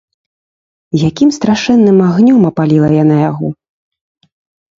[1.09, 3.47] Якім страшэнным агнём апаліла яна яго!